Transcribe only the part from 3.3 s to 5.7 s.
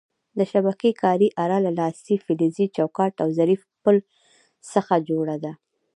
ظریف پل څخه جوړه ده.